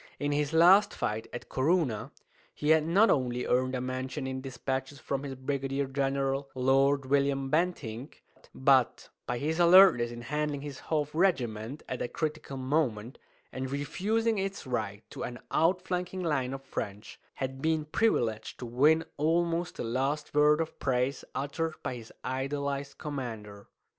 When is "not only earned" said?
2.87-3.75